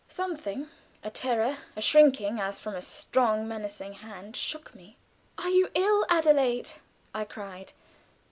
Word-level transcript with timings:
Something 0.09 0.67
a 1.03 1.11
terror, 1.11 1.57
a 1.75 1.79
shrinking 1.81 2.39
as 2.39 2.57
from 2.57 2.73
a 2.73 2.81
strong 2.81 3.47
menacing 3.47 3.93
hand 3.93 4.35
shook 4.35 4.73
me. 4.73 4.97
"Are 5.37 5.49
you 5.49 5.69
ill, 5.75 6.07
Adelaide?" 6.09 6.71
I 7.13 7.23
cried. 7.23 7.73